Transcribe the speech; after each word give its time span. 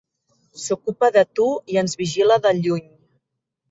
S'ocupa 0.61 1.11
de 1.19 1.25
tu 1.41 1.47
i 1.77 1.81
ens 1.85 1.97
vigila 2.03 2.43
de 2.49 2.59
lluny. 2.65 2.87